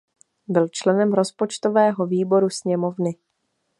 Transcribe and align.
Byl 0.47 0.67
členem 0.67 1.13
rozpočtového 1.13 2.05
výboru 2.05 2.49
sněmovny. 2.49 3.15